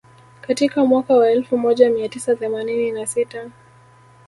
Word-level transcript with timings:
Katika 0.41 0.85
mwaka 0.85 1.13
wa 1.17 1.31
elfu 1.31 1.57
moja 1.57 1.89
mia 1.89 2.09
tisa 2.09 2.35
themanini 2.35 2.91
na 2.91 3.05
sita 3.07 3.51